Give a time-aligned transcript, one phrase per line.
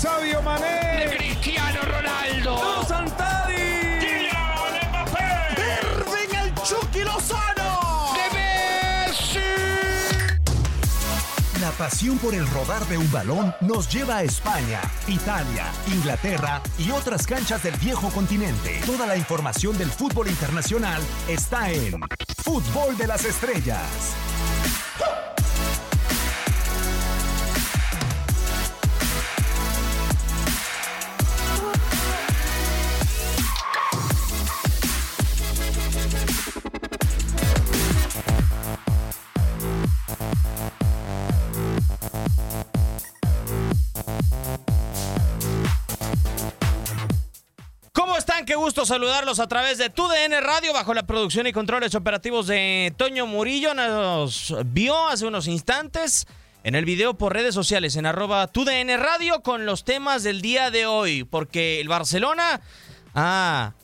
[0.00, 1.08] Sabio Mané.
[1.08, 2.84] De Cristiano Ronaldo.
[2.86, 3.98] Santari.
[3.98, 5.56] Kylian Mbappé.
[5.82, 8.14] Irving el Chucky Lozano.
[8.14, 9.40] De Messi.
[11.60, 16.92] La pasión por el rodar de un balón nos lleva a España, Italia, Inglaterra y
[16.92, 18.80] otras canchas del viejo continente.
[18.86, 22.00] Toda la información del fútbol internacional está en
[22.44, 24.14] Fútbol de las Estrellas.
[48.48, 52.94] Qué gusto saludarlos a través de TUDN Radio bajo la producción y controles operativos de
[52.96, 53.74] Toño Murillo.
[53.74, 56.26] Nos vio hace unos instantes
[56.64, 60.70] en el video por redes sociales en arroba TUDN Radio con los temas del día
[60.70, 62.62] de hoy, porque el Barcelona
[63.14, 63.74] ha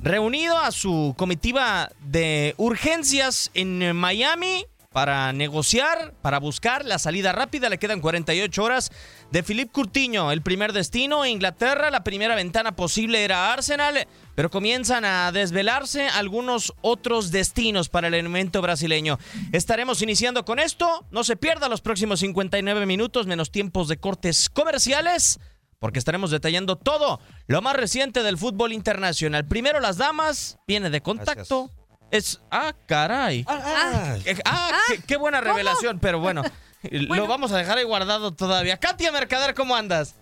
[0.00, 4.64] reunido a su comitiva de urgencias en Miami
[4.96, 7.68] para negociar, para buscar la salida rápida.
[7.68, 8.90] Le quedan 48 horas
[9.30, 10.32] de Philippe Coutinho.
[10.32, 11.90] El primer destino, Inglaterra.
[11.90, 18.14] La primera ventana posible era Arsenal, pero comienzan a desvelarse algunos otros destinos para el
[18.14, 19.18] elemento brasileño.
[19.52, 21.04] Estaremos iniciando con esto.
[21.10, 25.38] No se pierda los próximos 59 minutos, menos tiempos de cortes comerciales.
[25.78, 29.46] Porque estaremos detallando todo lo más reciente del fútbol internacional.
[29.46, 31.70] Primero las damas, viene de contacto.
[32.10, 32.40] Es.
[32.50, 33.44] Ah, caray.
[33.48, 36.42] Ah, Eh, Ah, qué, qué buena revelación, pero bueno,
[36.90, 38.76] lo vamos a dejar ahí guardado todavía.
[38.78, 40.14] Katia Mercader, ¿cómo andas?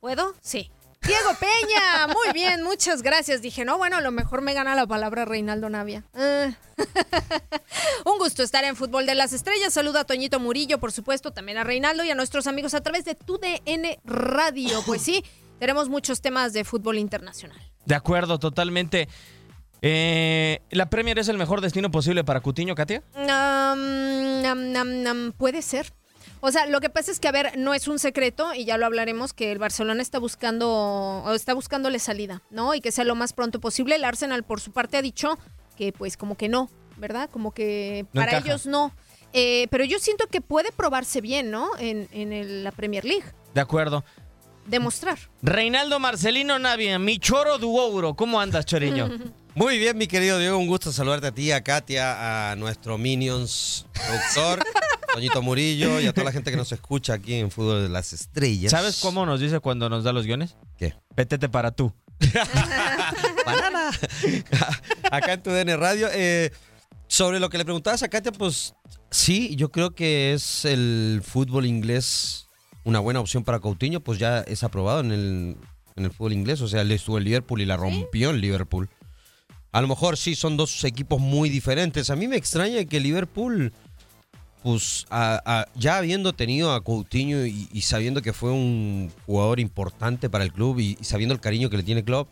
[0.00, 0.34] ¿Puedo?
[0.40, 0.70] Sí.
[1.02, 3.42] Diego Peña, muy bien, muchas gracias.
[3.42, 6.04] Dije, no, bueno, a lo mejor me gana la palabra Reinaldo Navia.
[6.14, 6.54] Eh.
[8.04, 9.72] Un gusto estar en Fútbol de las Estrellas.
[9.74, 13.04] Saludo a Toñito Murillo, por supuesto, también a Reinaldo y a nuestros amigos a través
[13.04, 14.80] de TUDN Radio.
[14.86, 15.24] Pues sí,
[15.58, 17.58] tenemos muchos temas de fútbol internacional.
[17.84, 19.08] De acuerdo, totalmente.
[19.82, 23.02] Eh, ¿La Premier es el mejor destino posible para Cutiño, Katia?
[23.16, 25.92] Nam, nam, nam, nam, puede ser.
[26.40, 28.76] O sea, lo que pasa es que, a ver, no es un secreto, y ya
[28.78, 32.74] lo hablaremos, que el Barcelona está buscando, está buscándole salida, ¿no?
[32.74, 33.96] Y que sea lo más pronto posible.
[33.96, 35.38] El Arsenal, por su parte, ha dicho
[35.76, 37.28] que, pues, como que no, ¿verdad?
[37.30, 38.46] Como que No para encaja.
[38.48, 38.92] ellos no.
[39.32, 41.70] Eh, pero yo siento que puede probarse bien, ¿no?
[41.78, 43.24] En, en el- la Premier League.
[43.54, 44.04] De acuerdo.
[44.66, 45.18] Demostrar.
[45.42, 48.14] Reinaldo Marcelino Navia, mi choro duouro.
[48.14, 49.08] ¿Cómo andas, Choriño?
[49.54, 53.86] Muy bien, mi querido Diego, un gusto saludarte a ti, a Katia, a nuestro Minions
[53.92, 54.64] productor,
[55.14, 58.14] Toñito Murillo y a toda la gente que nos escucha aquí en Fútbol de las
[58.14, 58.70] Estrellas.
[58.70, 60.56] ¿Sabes cómo nos dice cuando nos da los guiones?
[60.78, 60.94] ¿Qué?
[61.14, 61.92] Pétete para tú.
[63.44, 63.90] Banana.
[65.10, 66.08] Acá en tu DN Radio.
[66.12, 66.50] eh,
[67.06, 68.74] sobre lo que le preguntabas a Katia, pues
[69.10, 72.48] sí, yo creo que es el fútbol inglés
[72.84, 75.56] una buena opción para Coutinho, pues ya es aprobado en el,
[75.96, 76.60] en el fútbol inglés.
[76.62, 78.88] O sea, él estuvo en Liverpool y la rompió en Liverpool.
[79.72, 82.10] A lo mejor sí, son dos equipos muy diferentes.
[82.10, 83.72] A mí me extraña que Liverpool,
[84.62, 90.44] pues a- ya habiendo tenido a Coutinho y, sabiendo que fue un jugador importante para
[90.44, 92.28] el club y, y sabiendo el cariño que le tiene el club,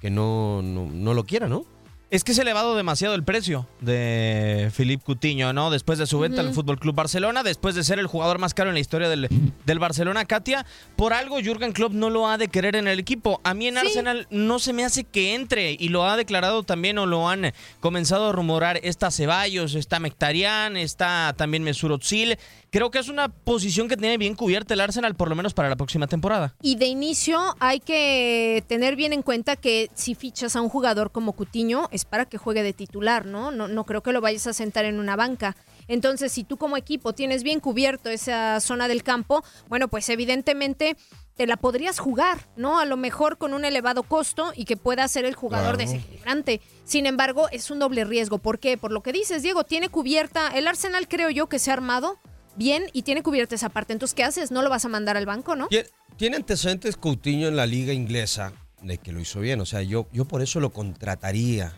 [0.00, 1.64] que no, no, no lo quiera, ¿no?
[2.10, 5.70] Es que se ha elevado demasiado el precio de Philippe Coutinho, ¿no?
[5.70, 8.68] Después de su venta al Fútbol Club Barcelona, después de ser el jugador más caro
[8.68, 9.28] en la historia del,
[9.64, 10.66] del Barcelona, Katia,
[10.96, 13.40] por algo Jürgen Klopp no lo ha de querer en el equipo.
[13.44, 13.80] A mí en Sí.
[13.86, 17.52] Arsenal no se me hace que entre y lo ha declarado también o lo han
[17.78, 18.80] comenzado a rumorar.
[18.82, 22.38] Está Ceballos, está Mectarian, está también Mesut Özil.
[22.70, 25.68] Creo que es una posición que tiene bien cubierta el Arsenal, por lo menos para
[25.68, 26.54] la próxima temporada.
[26.62, 31.10] Y de inicio hay que tener bien en cuenta que si fichas a un jugador
[31.10, 33.50] como Cutiño es para que juegue de titular, ¿no?
[33.50, 35.56] No, no creo que lo vayas a sentar en una banca.
[35.88, 40.96] Entonces, si tú como equipo tienes bien cubierto esa zona del campo, bueno, pues evidentemente
[41.34, 42.78] te la podrías jugar, ¿no?
[42.78, 45.90] A lo mejor con un elevado costo y que pueda ser el jugador Claro.
[45.90, 46.60] desequilibrante.
[46.84, 48.38] Sin embargo, es un doble riesgo.
[48.38, 48.76] ¿Por qué?
[48.78, 52.18] Por lo que dices, Diego, tiene cubierta, el Arsenal creo yo que se ha armado
[52.56, 53.92] bien y tiene cubierta esa parte.
[53.92, 54.50] Entonces, ¿qué haces?
[54.50, 55.68] No lo vas a mandar al banco, ¿no?
[55.68, 55.86] Tie-
[56.16, 58.52] Tiene antecedentes Coutinho en la liga inglesa
[58.82, 59.60] de que lo hizo bien.
[59.60, 61.72] O sea, yo, yo por eso lo contrataría.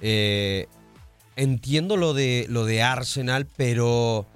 [0.00, 0.66] Eh,
[1.36, 4.26] entiendo lo de, lo de Arsenal, pero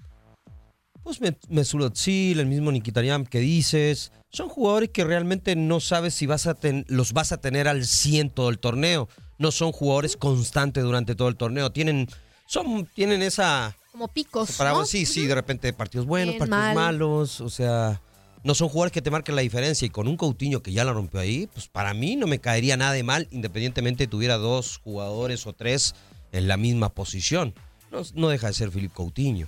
[1.02, 6.14] pues Me- Mesut Özil, el mismo Nikitarian que dices, son jugadores que realmente no sabes
[6.14, 9.08] si vas a ten- los vas a tener al 100 todo el torneo.
[9.38, 11.72] No son jugadores constantes durante todo el torneo.
[11.72, 12.06] Tienen,
[12.46, 13.76] son, tienen esa...
[13.92, 14.58] Como picos.
[14.58, 14.86] ¿no?
[14.86, 16.74] Sí, sí, de repente partidos buenos, Bien, partidos mal.
[16.74, 18.00] malos, o sea,
[18.42, 20.92] no son jugadores que te marquen la diferencia y con un Coutinho que ya la
[20.94, 25.46] rompió ahí, pues para mí no me caería nada de mal, independientemente tuviera dos jugadores
[25.46, 25.94] o tres
[26.32, 27.54] en la misma posición.
[27.90, 29.46] No, no deja de ser Filipe Coutinho.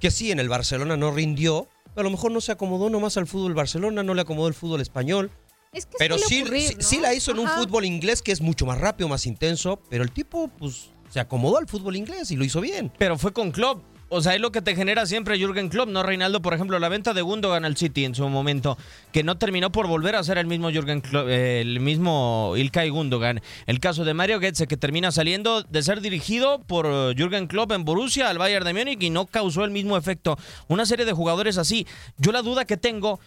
[0.00, 3.28] Que sí, en el Barcelona no rindió, a lo mejor no se acomodó nomás al
[3.28, 5.30] fútbol Barcelona, no le acomodó el fútbol español.
[5.72, 6.82] Es que Pero sí, ocurrir, sí, ¿no?
[6.82, 10.02] sí la hizo en un fútbol inglés que es mucho más rápido, más intenso, pero
[10.02, 12.92] el tipo pues se acomodó al fútbol inglés y lo hizo bien.
[12.98, 13.82] Pero fue con Klopp.
[14.10, 16.42] O sea, es lo que te genera siempre Jürgen Klopp, ¿no, Reinaldo?
[16.42, 18.76] Por ejemplo, la venta de Gundogan al City en su momento,
[19.12, 22.90] que no terminó por volver a ser el mismo Jürgen Klopp, eh, el mismo Ilkay
[22.90, 23.40] Gundogan.
[23.64, 27.72] El caso de Mario Götze, que termina saliendo de ser dirigido por eh, Jürgen Klopp
[27.72, 30.36] en Borussia al Bayern de Múnich y no causó el mismo efecto.
[30.68, 31.86] Una serie de jugadores así.
[32.18, 33.20] Yo la duda que tengo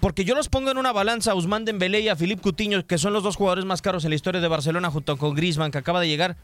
[0.00, 2.96] porque yo los pongo en una balanza a Usman Dembélé y a Philippe Coutinho, que
[2.96, 5.78] son los dos jugadores más caros en la historia de Barcelona junto con Griezmann, que
[5.78, 6.36] acaba de llegar.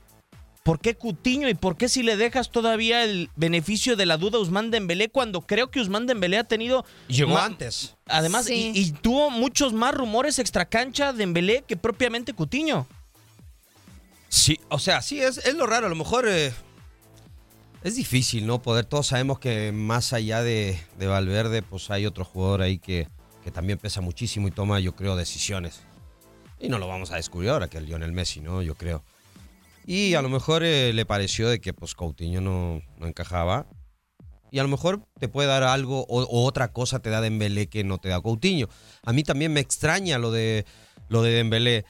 [0.65, 4.39] ¿Por qué Coutinho y por qué si le dejas todavía el beneficio de la duda
[4.39, 7.97] a Usman Dembélé cuando creo que Usman Dembélé ha tenido Llegó antes.
[8.07, 8.73] Además Sí.
[8.75, 12.87] y, y tuvo muchos más rumores extracancha Dembélé que propiamente Coutinho.
[14.31, 15.87] Sí, o sea, sí, es, es lo raro.
[15.87, 16.53] A lo mejor eh,
[17.83, 18.63] es difícil, ¿no?
[18.63, 23.07] Poder, todos sabemos que más allá de, de Valverde, pues hay otro jugador ahí que,
[23.45, 25.81] que también pesa muchísimo y toma, yo creo, decisiones.
[26.59, 28.63] Y no lo vamos a descubrir ahora que el Lionel Messi, ¿no?
[28.63, 29.05] Yo creo.
[29.87, 33.67] Y a lo mejor eh, le pareció de que pues Coutinho no, no encajaba.
[34.51, 37.83] Y a lo mejor te puede dar algo o, otra cosa te da Dembélé que
[37.83, 38.69] no te da Coutinho.
[39.03, 40.65] A mí también me extraña lo de,
[41.09, 41.85] lo de Dembélé.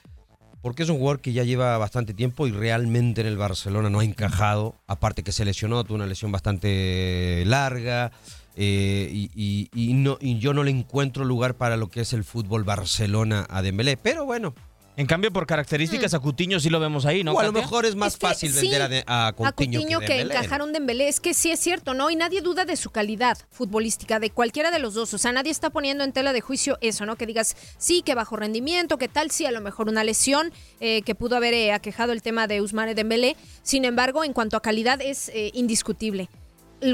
[0.61, 3.99] Porque es un jugador que ya lleva bastante tiempo y realmente en el Barcelona no
[3.99, 4.73] ha encajado.
[4.87, 8.11] Aparte que se lesionó, tuvo una lesión bastante larga.
[8.55, 13.45] eh, y, y yo no le encuentro lugar para lo que es el fútbol Barcelona
[13.47, 13.95] a Dembélé.
[13.95, 14.55] Pero bueno,
[14.97, 17.33] En cambio, por características a Coutinho sí lo vemos ahí, ¿no?
[17.33, 19.81] o a lo mejor es más Es que fácil sí, vender a, a Coutinho, a
[19.81, 20.39] Coutinho que, Dembélé, ¿no?
[20.39, 21.07] encajaron Dembélé.
[21.09, 22.09] Es que sí es cierto, ¿no?
[22.09, 25.13] Y nadie duda de su calidad futbolística, de cualquiera de los dos.
[25.13, 27.17] O sea, nadie está poniendo en tela de juicio eso, ¿no?
[27.17, 31.01] Que digas, sí, que bajo rendimiento, que tal, sí, a lo mejor una lesión eh,
[31.01, 33.35] que pudo haber eh, aquejado el tema de Ousmane Dembélé.
[33.63, 36.29] Sin embargo, en cuanto a calidad es eh, indiscutible.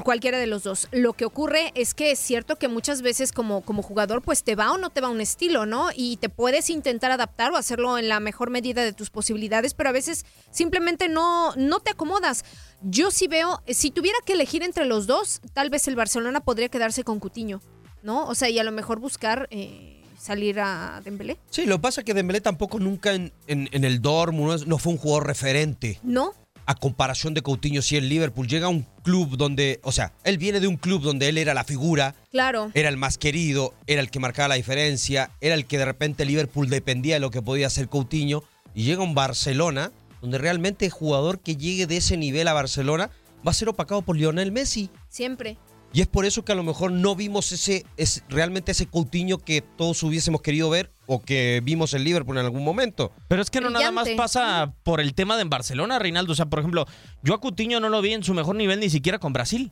[0.04, 0.88] Cualquiera de los dos.
[0.92, 4.56] Lo que ocurre es que es cierto que muchas veces como, como jugador pues te
[4.56, 5.90] va o no te va un estilo, ¿no?
[5.96, 9.90] Y te puedes intentar adaptar o hacerlo en la mejor medida de tus posibilidades, pero
[9.90, 12.46] a veces simplemente no, no te acomodas.
[12.82, 16.70] Yo sí veo, si tuviera que elegir entre los dos, tal vez el Barcelona podría
[16.70, 17.62] quedarse con Cutiño,
[18.04, 18.26] ¿no?
[18.28, 21.38] O sea, y a lo mejor buscar eh, salir a Dembélé.
[21.50, 24.66] Sí, lo que pasa es que Dembélé tampoco nunca en, en- en el Dortmund no,
[24.66, 26.00] no fue un jugador referente.
[26.04, 26.34] ¿No?
[26.72, 30.38] A comparación de Coutinho, sí, el Liverpool llega a un club donde, o sea, él
[30.38, 32.72] viene de un club donde él era la figura, Claro.
[32.74, 36.24] era el más querido, era el que marcaba la diferencia, era el que de repente
[36.24, 39.92] Liverpool dependía de lo que podía hacer Coutinho, y llega a un Barcelona,
[40.22, 43.10] donde realmente el jugador que llegue de ese nivel a Barcelona
[43.46, 44.90] va a ser opacado por Lionel Messi.
[45.10, 45.58] Siempre.
[45.94, 49.38] Y es por eso que a lo mejor no vimos ese, es realmente ese Coutinho
[49.40, 53.12] que todos hubiésemos querido ver o que vimos en Liverpool en algún momento.
[53.28, 56.32] Pero es que no nada más pasa por el tema de en Barcelona, Reinaldo.
[56.32, 56.86] O sea, por ejemplo,
[57.24, 59.72] yo a Coutinho no lo vi en su mejor nivel ni siquiera con Brasil.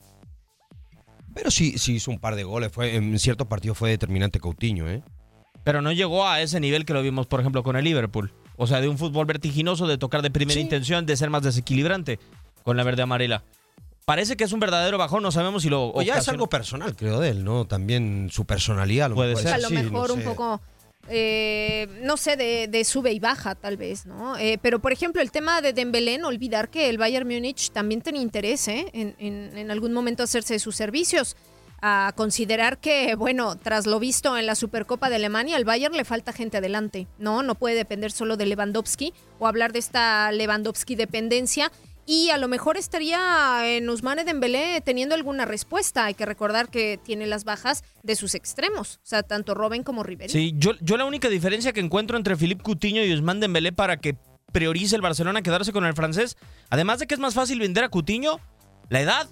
[1.34, 4.90] Pero sí, sí hizo un par de goles, fue, en ciertos partidos fue determinante Coutinho,
[4.90, 5.02] ¿eh?
[5.64, 8.34] Pero no llegó a ese nivel que lo vimos, por ejemplo, con el Liverpool.
[8.58, 10.62] O sea, de un fútbol vertiginoso, de tocar de primera Sí.
[10.62, 12.20] intención, de ser más desequilibrante
[12.64, 13.44] con la verde amarela.
[14.10, 15.90] Parece que es un verdadero bajón, no sabemos si lo.
[15.94, 17.66] O ya es algo personal, creo, de él, ¿no?
[17.68, 19.06] También su personalidad.
[19.06, 19.54] a lo Puede mejor ser.
[19.54, 20.26] a lo no mejor un sé.
[20.26, 20.62] poco,
[21.10, 24.36] eh, no sé, de, de sube y baja tal vez, ¿no?
[24.38, 28.02] Eh, pero por ejemplo, el tema de Dembélé, no olvidar que el Bayern Múnich también
[28.02, 28.88] tenía interés ¿eh?
[28.94, 31.36] en, en- en algún momento hacerse de sus servicios.
[31.82, 36.04] A considerar que, bueno, tras lo visto en la Supercopa de Alemania, al Bayern le
[36.04, 37.42] falta gente adelante, ¿no?
[37.42, 41.72] No puede depender solo de Lewandowski o hablar de esta Lewandowski dependencia.
[42.12, 46.06] Y a lo mejor estaría en Usmane Dembélé teniendo alguna respuesta.
[46.06, 50.02] Hay que recordar que tiene las bajas de sus extremos, o sea, tanto Robben como
[50.02, 50.32] Ribery.
[50.32, 53.98] Sí, yo, yo la única diferencia que encuentro entre Philippe Coutinho y Ousmane Dembélé para
[53.98, 54.18] que
[54.52, 56.36] priorice el Barcelona quedarse con el francés,
[56.72, 58.40] además de que es más fácil vender a Coutinho,
[58.90, 59.30] la edad.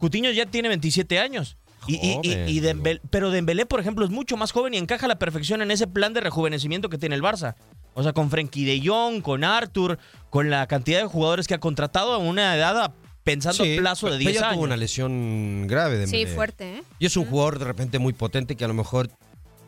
[0.00, 1.56] Coutinho ya tiene 27 años.
[1.86, 2.60] Y, y- y- y.
[2.60, 5.70] Dembélé- pero Dembélé, por ejemplo, es mucho más joven y encaja a la perfección en
[5.70, 7.54] ese plan de rejuvenecimiento que tiene el Barça.
[7.98, 9.98] O sea, con Frenkie de Jong, con Arthur,
[10.30, 13.80] con la cantidad de jugadores que ha contratado a una edad a- pensando Sí, a
[13.80, 14.54] plazo de pero 10 ya años.
[14.56, 16.82] tuvo una lesión grave de Sí, fuerte, ¿eh?
[16.98, 19.08] Y es un jugador de repente muy potente que a lo mejor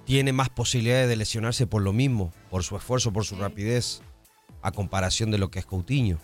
[0.05, 3.41] tiene más posibilidades de lesionarse por lo mismo, por su esfuerzo, por su Sí.
[3.41, 4.03] rapidez,
[4.63, 6.19] a comparación de lo que es Coutinho.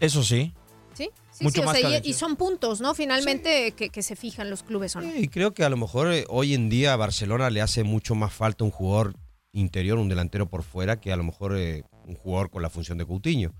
[0.00, 0.52] Eso sí.
[0.94, 2.94] Sí, sí, Mucho sí, o más sea, y, son puntos, ¿no?
[2.94, 5.10] Finalmente que, que se fijan los clubes o no.
[5.10, 7.82] Sí, y creo que a lo mejor eh, hoy en día a Barcelona le hace
[7.82, 9.14] mucho más falta un jugador
[9.52, 12.98] interior, un delantero por fuera, que a lo mejor eh, un jugador con la función
[12.98, 13.52] de Coutinho.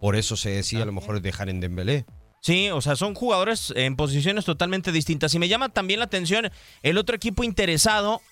[0.00, 2.06] Por eso se decía a lo mejor dejar en Dembélé.
[2.40, 5.34] Sí, o sea, son jugadores en posiciones totalmente distintas.
[5.34, 6.50] Y me llama también la atención
[6.82, 8.22] el otro equipo interesado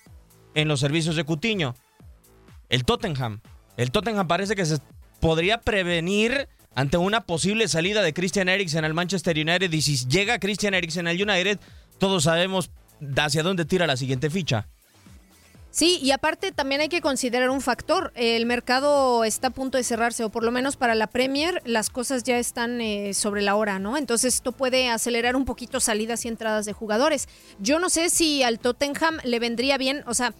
[0.55, 1.75] en los servicios de Cutiño,
[2.69, 3.41] el Tottenham.
[3.77, 4.79] El Tottenham parece que se
[5.19, 9.71] podría prevenir ante una posible salida de Christian Eriksen al Manchester United.
[9.71, 11.59] Y si llega Christian Eriksen al United,
[11.99, 12.71] todos sabemos
[13.15, 14.67] hacia dónde tira la siguiente ficha.
[15.71, 18.11] Sí, y aparte también hay que considerar un factor.
[18.15, 21.89] El mercado está a punto de cerrarse, o por lo menos para la Premier, las
[21.89, 23.95] cosas ya están eh, sobre la hora, ¿no?
[23.95, 27.29] Entonces esto puede acelerar un poquito salidas y entradas de jugadores.
[27.59, 30.33] Yo no sé si al Tottenham le vendría bien, o sea,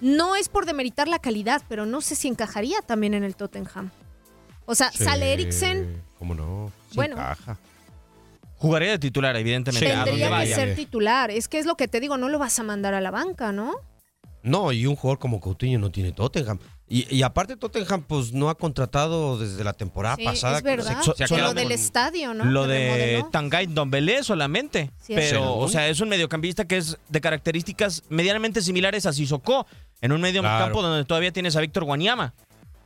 [0.00, 3.90] no es por demeritar la calidad, pero no sé si encajaría también en el Tottenham.
[4.64, 6.72] O sea, sale Eriksen, ¿Cómo no?
[6.90, 7.16] Sí Bueno.
[7.16, 7.58] encaja.
[8.56, 9.90] Jugaría de titular, evidentemente.
[9.90, 11.30] Sí, tendría que ser titular.
[11.30, 13.52] Es que es lo que te digo, no lo vas a mandar a la banca,
[13.52, 13.74] ¿no?
[14.42, 16.58] No, y un jugador como Coutinho no tiene Tottenham.
[16.88, 20.56] Y, y aparte Tottenham pues no ha contratado desde la temporada Sí, pasada.
[20.58, 21.00] es verdad.
[21.16, 22.44] Se- se lo del con- estadio, ¿no?
[22.46, 23.28] Lo de remodeló.
[23.30, 24.90] Tangay Dombele solamente.
[25.00, 29.66] Sí, pero, o sea, es un mediocampista que es de características medianamente similares a Sissoko.
[30.00, 30.64] En un medio Claro.
[30.64, 32.32] campo donde todavía tienes a Víctor Guanyama.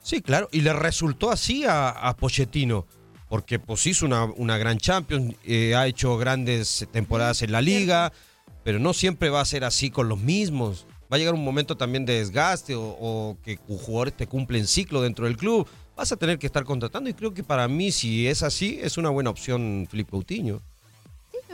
[0.02, 0.48] Sí, claro.
[0.52, 2.86] Y le resultó así a, a Pochettino.
[3.28, 8.12] Porque pues hizo una, una gran Champions, eh, ha hecho grandes temporadas en la liga,
[8.64, 10.86] pero no siempre va a ser así con los mismos.
[11.12, 15.02] Va a llegar un momento también de desgaste o, o que jugadores te cumplen ciclo
[15.02, 15.66] dentro del club.
[15.96, 18.98] Vas a tener que estar contratando y creo que para mí si es así es
[18.98, 20.60] una buena opción Felipe Coutinho.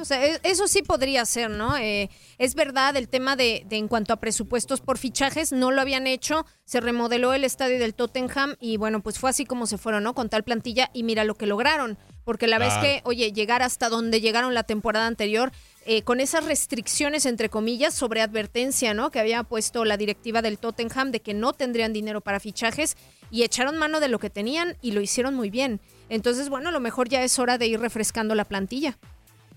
[0.00, 1.76] O sea, e- eso sí podría ser, ¿no?
[1.76, 5.80] Eh, es verdad, el tema de, de en cuanto a presupuestos por fichajes, no lo
[5.82, 9.76] habían hecho, se remodeló el estadio del Tottenham y bueno, pues fue así como se
[9.76, 10.14] fueron, ¿no?
[10.14, 13.90] Con tal plantilla y mira lo que lograron, porque la vez que, oye, llegar hasta
[13.90, 15.52] donde llegaron la temporada anterior,
[15.92, 19.10] eh, con esas restricciones, entre comillas, sobre advertencia, ¿no?
[19.10, 22.96] Que había puesto la directiva del Tottenham de que no tendrían dinero para fichajes
[23.28, 25.80] y echaron mano de lo que tenían y lo hicieron muy bien.
[26.08, 28.98] Entonces, bueno, a lo mejor ya es hora de ir refrescando la plantilla.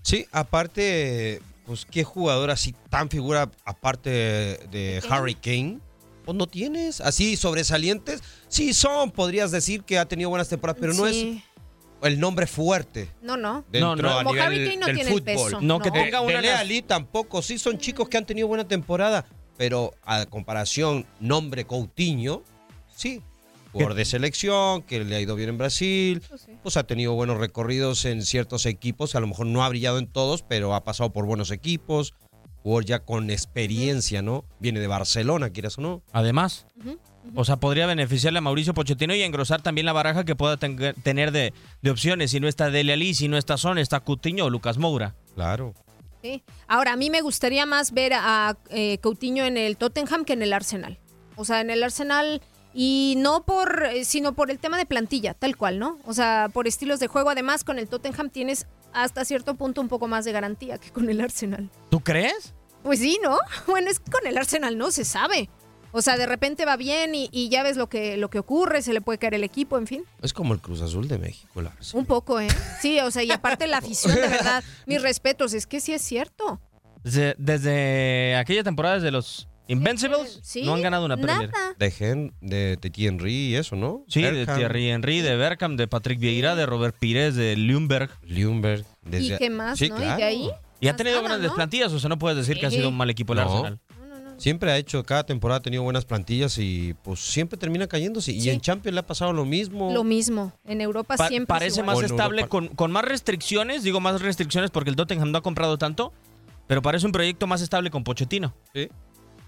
[0.02, 5.00] Sí, aparte, pues qué jugador así tan figura aparte de?
[5.08, 5.78] Harry Kane.
[6.24, 8.24] Pues no tienes así sobresalientes.
[8.48, 11.44] Sí son, podrías decir que ha tenido buenas temporadas, pero no es
[12.02, 13.64] el nombre fuerte No, no.
[13.70, 14.18] dentro no.
[14.18, 15.22] a nivel Kane no del tiene el fútbol.
[15.24, 15.60] peso.
[15.60, 15.94] No, que No.
[15.94, 16.34] tenga una...
[16.36, 19.24] Dele Ali tampoco, sí son chicos que han tenido buena temporada,
[19.56, 22.42] pero a comparación nombre Coutinho,
[22.94, 23.22] sí,
[23.72, 26.52] jugador de selección, que le ha ido bien en Brasil, sí.
[26.62, 30.06] pues ha tenido buenos recorridos en ciertos equipos, a lo mejor no ha brillado en
[30.06, 32.14] todos, pero ha pasado por buenos equipos,
[32.62, 34.44] jugador ya con experiencia, ¿no?
[34.60, 36.02] Viene de Barcelona, quieras o no.
[36.12, 36.66] Además,
[37.34, 40.94] o sea, podría beneficiarle a Mauricio Pochettino y engrosar también la baraja que pueda ten-
[41.02, 42.30] tener de, de opciones.
[42.30, 45.14] Si no está Dele Ali, si no está Son, está Coutinho o Lucas Moura.
[45.34, 45.74] Claro.
[46.22, 46.42] Sí.
[46.68, 50.42] Ahora, a mí me gustaría más ver a eh, Coutinho en el Tottenham que en
[50.42, 50.98] el Arsenal.
[51.36, 52.40] O sea, en el Arsenal
[52.72, 55.98] y no por, eh, sino por el tema de plantilla, tal cual, ¿no?
[56.06, 57.30] O sea, por estilos de juego.
[57.30, 61.10] Además, con el Tottenham tienes hasta cierto punto un poco más de garantía que con
[61.10, 61.68] el Arsenal.
[61.90, 62.54] ¿Tú crees?
[62.82, 63.36] Pues sí, ¿no?
[63.66, 65.48] Bueno, es que con el Arsenal no se sabe.
[65.96, 68.82] O sea, de repente va bien y, y ya ves lo que, lo que ocurre,
[68.82, 70.02] se le puede caer el equipo, en fin.
[70.22, 72.00] Es como el Cruz Azul de México, el Arsenal.
[72.00, 72.48] Un poco, ¿eh?
[72.82, 76.02] Sí, o sea, y aparte la afición, de verdad, mis respetos, es que sí es
[76.02, 76.60] cierto.
[77.04, 81.50] Desde, desde aquella temporada, desde los Invincibles, Sí, no han ganado una Premier.
[81.50, 81.74] Nada.
[81.78, 84.04] De Gen, de Titi Henry y eso, ¿no?
[84.08, 88.10] Sí, de Thierry Henry, de Berkham, de Patrick Vieira, de Robert Pires, de Lumberg.
[88.26, 88.84] Ljungberg.
[89.06, 89.96] ¿Y desde- qué más, Sí, no?
[89.96, 90.16] Y claro.
[90.18, 90.50] de ahí.
[90.80, 91.54] Y ha tenido nada, grandes ¿no?
[91.54, 93.44] plantillas, o sea, no puedes decir que ha sido un mal equipo el No.
[93.44, 93.80] Arsenal.
[94.36, 98.32] Siempre ha hecho, cada temporada ha tenido buenas plantillas y pues siempre termina cayéndose.
[98.32, 99.92] Y en Champions le ha pasado lo mismo.
[99.92, 100.52] Lo mismo.
[100.66, 101.54] En Europa Pa- siempre.
[101.54, 101.96] es parece igual.
[101.96, 102.50] más estable, Europa.
[102.50, 106.12] con, con más restricciones, digo más restricciones porque el Tottenham no ha comprado tanto,
[106.66, 108.54] pero parece un proyecto más estable con Pochettino.
[108.74, 108.88] Sí.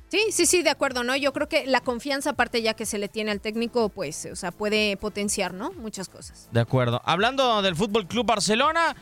[0.08, 1.16] Sí, sí, sí, de acuerdo, ¿no?
[1.16, 4.36] Yo creo que la confianza, aparte ya que se le tiene al técnico, pues, o
[4.36, 5.72] sea, puede potenciar, ¿no?
[5.72, 6.48] Muchas cosas.
[6.52, 7.02] De acuerdo.
[7.04, 8.94] Hablando del Fútbol Club Barcelona,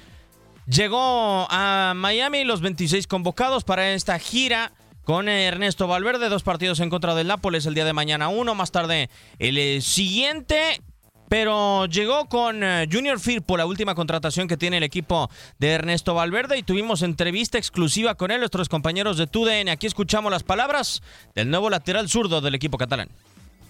[0.67, 4.73] llegó a Miami los 26 convocados para esta gira
[5.05, 8.73] con Ernesto Valverde, dos partidos en contra del Nápoles el día de mañana uno, más
[8.73, 10.81] tarde el eh, siguiente.
[11.27, 16.15] Pero llegó con eh, Junior Firpo, la última contratación que tiene el equipo de Ernesto
[16.15, 19.71] Valverde, y tuvimos entrevista exclusiva con él, nuestros compañeros de TUDN.
[19.71, 21.03] Aquí escuchamos las palabras
[21.35, 23.09] del nuevo lateral zurdo del equipo catalán.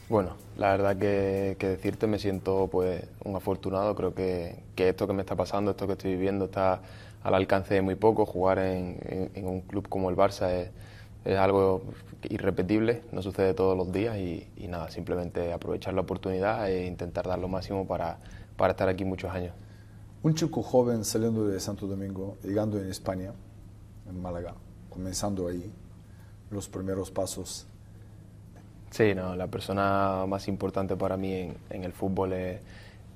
[0.08, 3.94] Bueno, la verdad que, que decirte me siento pues un afortunado.
[3.94, 6.82] Creo que, que esto que me está pasando, esto que estoy viviendo está
[7.22, 8.26] al alcance de muy poco.
[8.26, 10.70] Jugar en, en- un club como el Barça es,
[11.24, 11.82] es algo
[12.28, 17.26] irrepetible, no sucede todos los días y, y nada, simplemente aprovechar la oportunidad e intentar
[17.26, 18.18] dar lo máximo para,
[18.56, 19.54] para estar aquí muchos años.
[20.22, 23.32] Un chico joven saliendo de Santo Domingo, llegando en España,
[24.08, 24.54] en Málaga,
[24.88, 25.70] comenzando ahí,
[26.50, 27.66] los primeros pasos.
[28.90, 32.60] Sí, no, la persona más importante para mí en, en el fútbol es,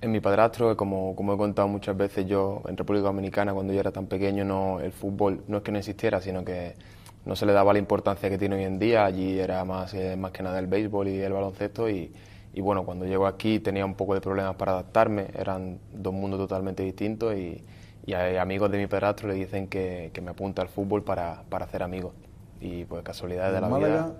[0.01, 0.77] es mi padrastro.
[0.77, 4.45] Como, como he contado muchas veces, yo en República Dominicana, cuando yo era tan pequeño,
[4.45, 6.75] no, el fútbol no es que no existiera, sino que
[7.25, 9.05] no se le daba la importancia que tiene hoy en día.
[9.05, 11.89] Allí era más, eh, más que nada el béisbol y el baloncesto.
[11.91, 12.13] Y,
[12.55, 15.29] y bueno, cuando llego aquí tenía un poco de problemas para adaptarme.
[15.35, 17.65] Eran dos mundos totalmente distintos y,
[18.07, 21.45] y hay amigos de mi padrastro le dicen que, que me apunta al fútbol para,
[21.49, 22.15] para hacer amigos.
[22.61, 24.17] y pues casualidad de De la Málaga vida.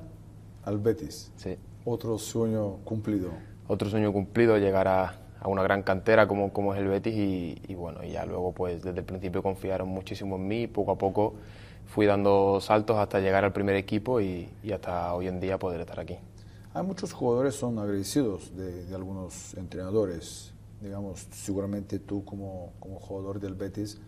[0.65, 1.33] al Betis.
[1.37, 1.59] Sí.
[1.85, 3.43] Otro sueño cumplido.
[3.67, 7.61] Otro sueño cumplido, llegar a, a una gran cantera como, como es el Betis y,
[7.69, 10.99] y bueno, y ya luego pues desde el principio confiaron muchísimo en mí, poco a
[10.99, 11.35] poco
[11.89, 15.81] fui dando saltos hasta llegar al primer equipo y, y hasta hoy en día poder
[15.81, 16.17] estar aquí.
[16.75, 20.53] Hay muchos jugadores son agradecidos de, de algunos entrenadores.
[20.81, 23.99] Digamos, seguramente tú como, como jugador del Betis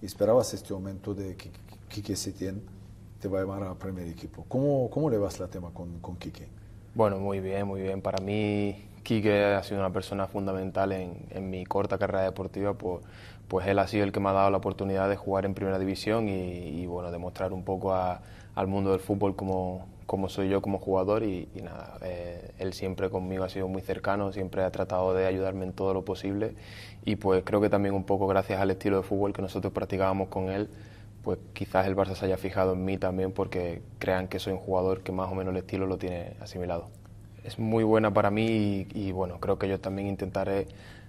[0.00, 2.62] esperabas este momento de que que Quique Setién
[3.20, 4.44] te va a llevar al primer equipo.
[4.48, 6.46] ¿Cómo, cómo le vas la tema con, con Quique?
[6.94, 8.00] Bueno, muy bien, muy bien.
[8.00, 13.04] Para mí, Quique ha sido una persona fundamental en, en mi corta carrera deportiva, pues,
[13.48, 15.78] pues él ha sido el que me ha dado la oportunidad de jugar en primera
[15.78, 16.32] división y,
[16.82, 18.22] y, bueno, demostrar un poco a-
[18.54, 22.72] al mundo del fútbol cómo, cómo soy yo como jugador y, y nada, eh, él
[22.72, 26.54] siempre conmigo ha sido muy cercano, siempre ha tratado de ayudarme en todo lo posible
[27.04, 30.28] y pues creo que también un poco gracias al estilo de fútbol que nosotros practicábamos
[30.28, 30.68] con él,
[31.22, 34.58] pues quizás el Barça se haya fijado en mí también porque crean que soy un
[34.60, 36.88] jugador que más o menos el estilo lo tiene asimilado.
[37.44, 40.66] Es muy buena para mí y, bueno, creo que yo también intentaré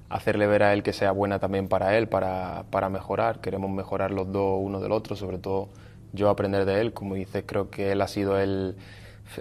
[0.10, 3.39] hacerle ver a él que sea buena también para él, para, para mejorar.
[3.39, 5.70] Queremos mejorar los dos uno del otro, sobre todo
[6.12, 6.94] yo aprender de él.
[6.94, 8.75] Como dices, creo que él ha sido el,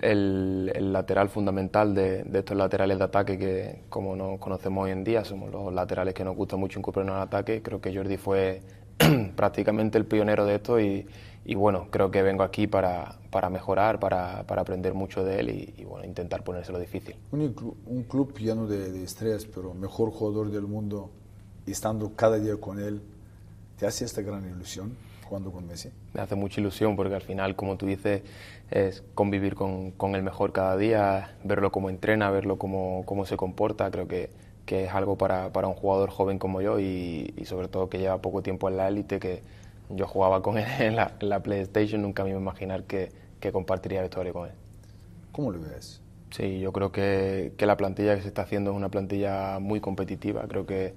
[0.02, 4.92] el, el lateral fundamental de, de estos laterales de ataque que, como nos conocemos hoy
[4.92, 7.60] en día, somos los laterales que nos gusta mucho incorporar al ataque.
[7.60, 8.62] Creo que Jordi fue
[9.36, 11.06] prácticamente el pionero de esto y,
[11.44, 15.50] y bueno, creo que vengo aquí para, para mejorar, para, para aprender mucho de él
[15.50, 17.16] y, y, bueno, intentar ponérselo difícil.
[17.32, 21.10] Un, inclu- un club lleno de, de estrellas, pero mejor jugador del mundo,
[21.66, 23.02] estando cada día con él,
[23.78, 24.96] ¿te hace esta gran ilusión
[25.28, 25.90] jugando con Messi?
[26.12, 28.22] Me hace mucha ilusión porque al final, como tú dices,
[28.70, 33.36] es convivir con, con el mejor cada día, verlo cómo entrena, verlo cómo, cómo se
[33.36, 33.90] comporta.
[33.90, 34.30] Creo que,
[34.64, 37.98] que es algo para, para un jugador joven como yo y, y sobre todo que
[37.98, 39.42] lleva poco tiempo en la élite, que
[39.90, 43.10] yo jugaba con él en la, en la PlayStation, nunca me iba a imaginar que,
[43.40, 44.54] que compartiría vestuario con él.
[45.32, 46.00] ¿Cómo lo ves?
[46.30, 49.80] Sí, yo creo que, que la plantilla que se está haciendo es una plantilla muy
[49.80, 50.46] competitiva.
[50.48, 50.94] Creo que,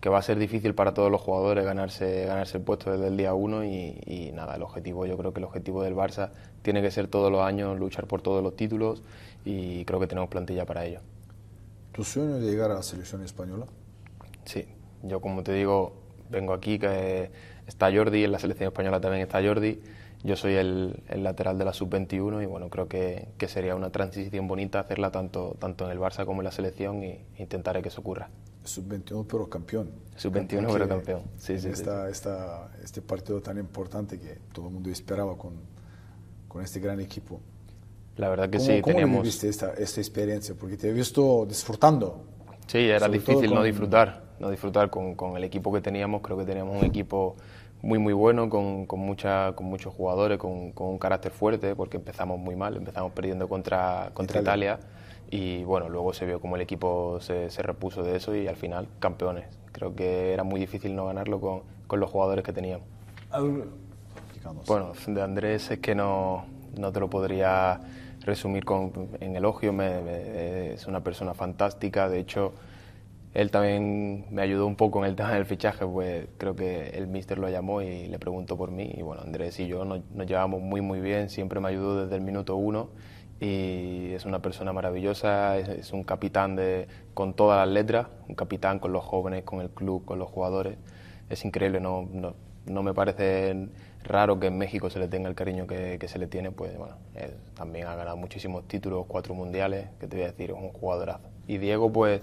[0.00, 3.16] que va a ser difícil para todos los jugadores ganarse, ganarse el puesto desde el
[3.16, 6.30] día uno y, y nada, el objetivo, yo creo que el objetivo del Barça
[6.62, 9.02] tiene que ser todos los años luchar por todos los títulos
[9.44, 11.00] y creo que tenemos plantilla para ello.
[11.92, 13.66] ¿Tu sueño de llegar a la selección española?
[14.44, 14.66] Sí,
[15.02, 15.94] yo como te digo,
[16.28, 17.30] vengo aquí, que
[17.66, 19.80] está Jordi, en la selección española también está Jordi,
[20.22, 23.90] yo soy el, el lateral de la sub-21 y bueno, creo que, que, sería una
[23.90, 27.88] transición bonita hacerla tanto, tanto en el Barça como en la selección y intentaré que
[27.88, 28.28] eso ocurra.
[28.64, 29.90] Sub-21 pero campeón.
[30.16, 32.12] Sub-21 pero campeón, sí, sí, esta, sí.
[32.12, 35.54] Esta, este partido tan importante que todo el mundo esperaba con,
[36.48, 37.40] con este gran equipo.
[38.16, 39.22] La verdad que ¿Cómo, sí, ¿cómo teníamos...
[39.22, 40.54] viviste esta, esta experiencia?
[40.58, 42.24] Porque te he visto disfrutando.
[42.66, 45.80] Sí, era Sobre difícil todo no con- disfrutar, no disfrutar con, con el equipo que
[45.80, 46.22] teníamos.
[46.22, 47.36] Creo que teníamos un equipo
[47.82, 51.96] muy muy bueno, con, con, mucha, con muchos jugadores, con, con un carácter fuerte, porque
[51.98, 54.78] empezamos muy mal, empezamos perdiendo contra, contra Italia.
[54.80, 54.90] Italia.
[55.30, 58.56] y bueno, luego se vio como el equipo se, se repuso de eso y al
[58.56, 59.44] final campeones.
[59.72, 62.86] Creo que era muy difícil no ganarlo con, con los jugadores que teníamos.
[64.66, 66.46] Bueno, de Andrés es que no,
[66.78, 67.80] no te lo podría
[68.24, 69.72] resumir con, en elogio.
[69.72, 72.08] Me, me- es una persona fantástica.
[72.08, 72.52] De hecho,
[73.36, 77.06] él también me ayudó un poco en el tema del fichaje, pues creo que el
[77.06, 78.90] míster lo llamó y le preguntó por mí.
[78.96, 81.28] Y bueno, Andrés y yo nos, llevamos muy, muy bien.
[81.28, 82.88] Siempre me ayudó desde el minuto uno.
[83.38, 88.34] Y es una persona maravillosa, es, es un capitán de, con todas las letras, un
[88.34, 90.78] capitán con los jóvenes, con el club, con los jugadores.
[91.28, 93.68] Es increíble, no, no, no me parece
[94.02, 96.78] raro que en México se le tenga el cariño que, que se le tiene, pues
[96.78, 100.56] bueno, él también ha ganado muchísimos títulos, cuatro mundiales, que te voy a decir, es
[100.56, 101.28] un jugadorazo.
[101.46, 102.22] Y Diego, pues,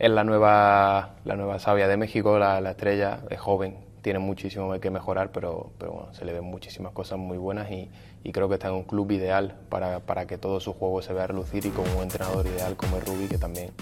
[0.00, 4.80] es la nueva, la nueva sabia de México, la, la estrella, es joven, tiene muchísimo
[4.80, 7.90] que mejorar, pero, pero bueno, se le ven muchísimas cosas muy buenas y,
[8.24, 11.12] y creo que está en un club ideal para, para que todo su juego se
[11.12, 13.72] vea relucir y con un entrenador ideal como es Rubi, que también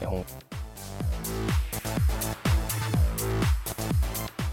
[0.00, 0.24] es un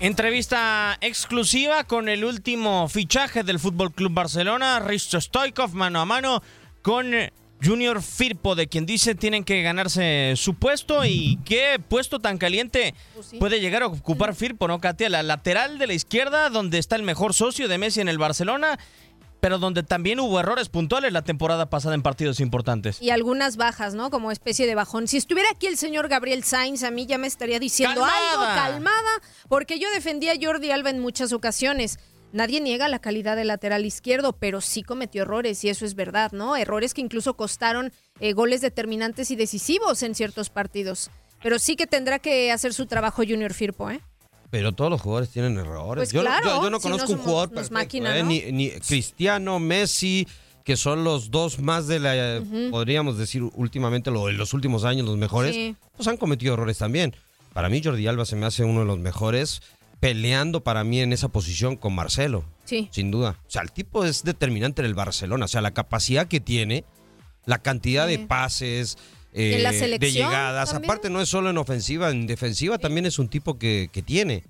[0.02, 6.44] Entrevista exclusiva con el último fichaje del Fútbol Club Barcelona, Risto Stoikov, mano a mano
[6.82, 7.14] con
[7.64, 12.94] Junior Firpo, de quien dice tienen que ganarse su puesto y qué puesto tan caliente
[13.14, 15.10] Pues puede llegar a ocupar Firpo, ¿no, Katia?
[15.10, 18.78] La lateral de la izquierda, donde está el mejor socio de Messi en el Barcelona,
[19.40, 23.02] pero donde también hubo errores puntuales la temporada pasada en partidos importantes.
[23.02, 24.10] Y algunas bajas, ¿no?
[24.10, 25.08] Como especie de bajón.
[25.08, 28.56] Si estuviera aquí el señor Gabriel Sainz, a mí ya me estaría diciendo algo, ¡Calmada!
[28.56, 32.00] calmada, porque yo defendía a Jordi Alba en muchas ocasiones.
[32.34, 36.32] Nadie niega la calidad del lateral izquierdo, pero sí cometió errores, y eso es verdad,
[36.34, 36.58] ¿no?
[36.58, 41.12] Errores que incluso costaron eh, goles determinantes y decisivos en ciertos partidos.
[41.42, 44.02] Pero sí que tendrá que hacer su trabajo Junior Firpo, ¿eh?
[44.50, 46.00] Pero todos los jugadores tienen errores.
[46.02, 48.24] Pues yo, no- claro, yo- yo no si no conozco un jugador perfecto, máquina, ¿eh?
[48.24, 48.30] ¿no?
[48.30, 50.28] ni, ni Cristiano, Messi,
[50.64, 52.42] que son los dos más de la,
[52.72, 55.76] podríamos decir últimamente, lo, en los últimos años los mejores, Sí.
[55.96, 57.16] pues han cometido errores también.
[57.54, 59.62] Para mí Jordi Alba se me hace uno de los mejores
[60.04, 62.90] peleando para mí en esa posición con Marcelo, Sí.
[62.92, 63.40] sin duda.
[63.48, 66.84] O sea, el tipo es determinante en el Barcelona, o sea, la capacidad que tiene,
[67.46, 68.18] la cantidad Sí.
[68.18, 68.98] de pases,
[69.34, 70.72] En la eh, de llegadas.
[70.72, 70.92] también.
[70.92, 74.44] Aparte, no es solo en ofensiva, en defensiva también es un tipo que, que tiene.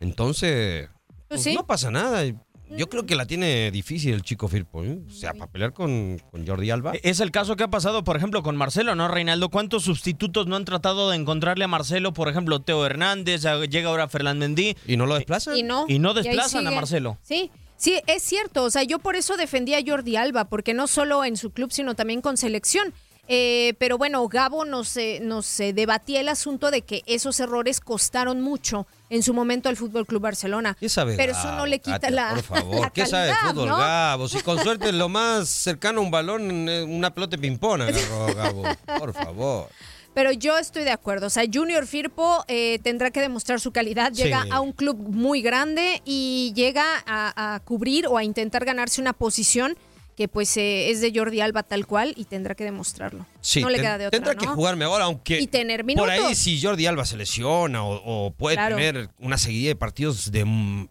[0.00, 0.88] Entonces,
[1.28, 1.54] pues, sí.
[1.54, 2.22] no pasa nada.
[2.70, 4.82] Yo creo que la tiene difícil el chico Firpo.
[4.84, 4.98] ¿eh?
[5.06, 6.92] O sea, para pelear con, con Jordi Alba.
[7.02, 9.48] Es el caso que ha pasado, por ejemplo, con Marcelo, ¿no, Reinaldo?
[9.48, 12.12] ¿Cuántos sustitutos no han tratado de encontrarle a Marcelo?
[12.12, 14.76] Por ejemplo, Teo Hernández, llega ahora Ferland Mendy.
[14.86, 15.56] ¿Y no lo desplazan?
[15.56, 15.84] Y no.
[15.88, 16.70] Y no desplazan a.
[16.70, 17.18] Marcelo.
[17.22, 18.64] Sí, sí, es cierto.
[18.64, 21.70] O sea, yo por eso defendía a Jordi Alba, porque no solo en su club,
[21.70, 22.92] sino también con selección.
[23.26, 27.80] Eh, pero bueno, Gabo nos, eh, nos eh, debatía el asunto de que esos errores
[27.80, 30.76] costaron mucho en su momento al Fútbol Club Barcelona.
[30.78, 32.30] ¿Qué sabe Pero eso Gabo, no le quita Katia, la.
[32.34, 33.76] Por favor, la ¿qué sabe calidad, fútbol, ¿no?
[33.78, 34.28] Gabo?
[34.28, 38.62] Si con suerte lo más cercano a un balón, eh, una pelota agarró Gabo.
[38.98, 39.68] Por favor.
[40.12, 41.26] Pero yo estoy de acuerdo.
[41.26, 44.12] O sea, Junior Firpo eh, tendrá que demostrar su calidad.
[44.12, 44.48] Llega Sí.
[44.52, 49.12] a un club muy grande y llega a, a cubrir o a intentar ganarse una
[49.12, 49.76] posición
[50.16, 53.26] que pues eh, es de Jordi Alba tal cual y tendrá que demostrarlo.
[53.40, 54.40] Sí, no le ten- queda de otra, tendrá ¿no?
[54.40, 58.30] que jugar mejor, aunque Y tener por ahí si Jordi Alba se lesiona o, o
[58.32, 58.76] puede Claro.
[58.76, 60.86] tener una seguida de partidos de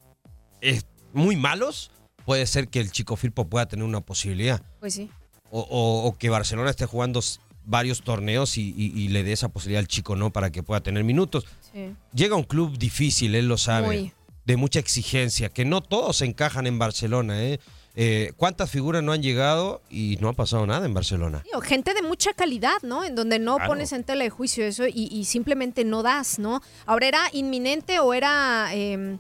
[0.62, 0.82] eh,
[1.14, 1.92] muy malos,
[2.26, 4.62] puede ser que el chico Firpo pueda tener una posibilidad.
[4.80, 5.10] Pues sí.
[5.52, 7.22] O, o- o que Barcelona esté jugando
[7.66, 10.32] varios torneos y, y- y le dé esa posibilidad al chico, ¿no?
[10.34, 11.46] Para que pueda tener minutos.
[11.72, 11.96] sí.
[12.14, 14.12] Llega un club difícil, él lo sabe, Muy.
[14.46, 17.60] de mucha exigencia, que no todos encajan en Barcelona, ¿eh?
[17.96, 21.44] Eh, ¿Cuántas figuras no han llegado y no ha pasado nada en Barcelona?
[21.62, 23.04] Gente de mucha calidad, ¿no?
[23.04, 23.70] En donde no Claro.
[23.70, 26.62] pones en tela de juicio eso y, y simplemente no das, ¿no?
[26.88, 29.18] Ahora era inminente o era, eh,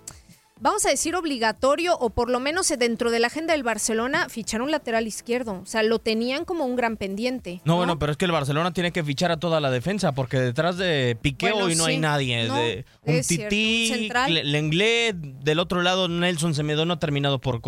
[0.59, 4.63] vamos a decir, obligatorio o por lo menos dentro de la agenda del Barcelona fichar
[4.63, 5.59] un lateral izquierdo.
[5.61, 7.61] O sea, lo tenían como un gran pendiente.
[7.65, 10.39] No, bueno, pero es que el Barcelona tiene que fichar a toda la defensa porque
[10.39, 11.91] detrás de Piqué Bueno, hoy no sí.
[11.91, 12.47] hay nadie.
[12.47, 17.61] No, de, un Tití, Lenglet, del otro lado Nelson Semedo no ha terminado por,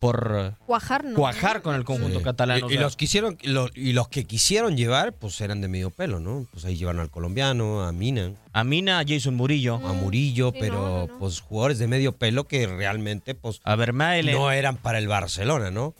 [0.00, 1.14] por Cuajar, ¿no?
[1.14, 2.24] cuajar con el conjunto Sí.
[2.24, 2.58] catalán.
[2.58, 5.68] Y, o y sea, los quisieron, lo- y los que quisieron llevar, pues eran de
[5.68, 6.46] medio pelo, ¿no?
[6.50, 10.56] Pues ahí llevan al colombiano, a Mina, A Mina, a Jason Murillo, a Murillo, sí,
[10.58, 11.18] pero no, no, no.
[11.18, 14.34] pues jugadores de medio pelo que realmente pues a Vermaelen.
[14.34, 15.94] no eran para el Barcelona, ¿no?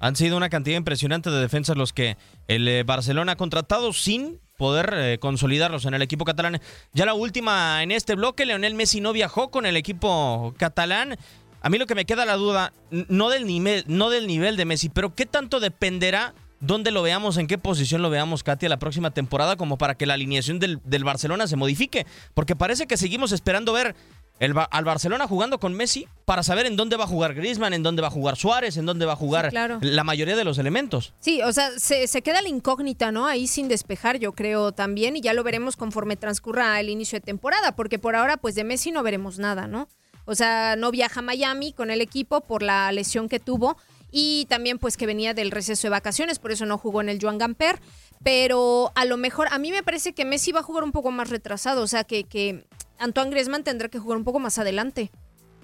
[0.00, 2.16] Han sido una cantidad impresionante de defensas los que
[2.48, 6.60] el eh, Barcelona ha contratado sin poder eh, consolidarlos en el equipo catalán.
[6.92, 11.16] Ya la última en este bloque, Leonel Messi no viajó con el equipo catalán.
[11.62, 14.64] A mí lo que me queda la duda, no del nivel, no del nivel de
[14.64, 18.78] Messi, pero qué tanto dependerá dónde lo veamos, en qué posición lo veamos, Katia, la
[18.78, 22.06] próxima temporada, como para que la alineación del, del Barcelona se modifique.
[22.34, 23.96] Porque parece que seguimos esperando ver
[24.38, 27.82] el, al Barcelona jugando con Messi para saber en dónde va a jugar Griezmann, en
[27.82, 29.78] dónde va a jugar Suárez, en dónde va a jugar Sí, claro.
[29.82, 31.14] la mayoría de los elementos.
[31.20, 33.26] Sí, o sea, se, se queda la incógnita, ¿no?
[33.26, 37.24] Ahí sin despejar, yo creo también, y ya lo veremos conforme transcurra el inicio de
[37.24, 39.88] temporada, porque por ahora, pues de Messi no veremos nada, ¿no?
[40.24, 43.76] O sea, no viaja a Miami con el equipo por la lesión que tuvo
[44.10, 47.18] y también pues que venía del receso de vacaciones, por eso no jugó en el
[47.20, 47.80] Joan Gamper,
[48.22, 51.10] pero a lo mejor a mí me parece que Messi va a jugar un poco
[51.10, 52.66] más retrasado, o sea, que, que
[52.98, 55.10] Antoine Griezmann tendrá que jugar un poco más adelante,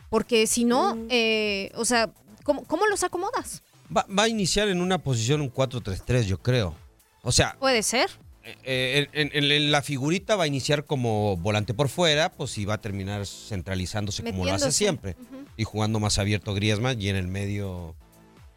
[0.09, 2.11] porque si no, eh, o sea,
[2.43, 3.63] ¿cómo, cómo los acomodas?
[3.95, 6.75] Va, va a iniciar en una posición un 4-3-3, yo creo.
[7.23, 8.11] O sea, Puede ser.
[8.65, 12.65] Eh, en, en- en la figurita va a iniciar como volante por fuera, pues y
[12.65, 15.17] va a terminar centralizándose como lo hace siempre.
[15.57, 17.95] Y jugando más abierto Griezmann y en el medio,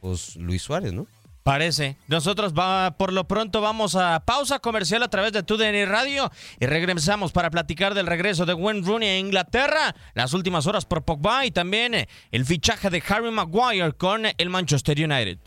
[0.01, 1.07] pues Luis Suárez, ¿no?
[1.43, 1.97] Parece.
[2.07, 6.67] Nosotros va, por lo pronto vamos a pausa comercial a través de TUDN Radio y
[6.67, 11.43] regresamos para platicar del regreso de Wayne Rooney a Inglaterra, las últimas horas por Pogba
[11.47, 11.95] y también
[12.31, 15.39] el fichaje de Harry Maguire con el Manchester United.